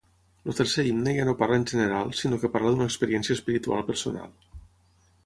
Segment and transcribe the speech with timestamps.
[0.51, 4.33] El tercer himne ja no parla en general, sinó que parla d'una experiència espiritual personal.